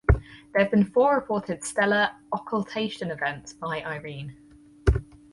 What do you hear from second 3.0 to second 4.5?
events by Irene.